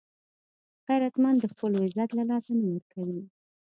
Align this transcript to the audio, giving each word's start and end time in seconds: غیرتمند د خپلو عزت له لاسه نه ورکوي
غیرتمند 0.87 1.37
د 1.39 1.45
خپلو 1.53 1.75
عزت 1.85 2.09
له 2.17 2.23
لاسه 2.29 2.51
نه 2.59 2.65
ورکوي 2.71 3.21